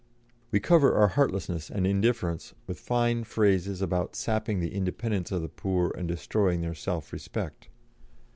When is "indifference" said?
1.85-2.55